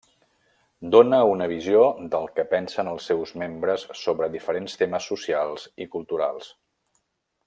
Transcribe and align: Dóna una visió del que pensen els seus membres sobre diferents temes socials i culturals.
Dóna 0.95 1.17
una 1.31 1.47
visió 1.51 1.83
del 2.15 2.25
que 2.39 2.45
pensen 2.55 2.89
els 2.93 3.09
seus 3.11 3.35
membres 3.43 3.85
sobre 4.01 4.31
diferents 4.37 4.81
temes 4.83 5.11
socials 5.15 5.69
i 5.87 5.89
culturals. 5.99 6.53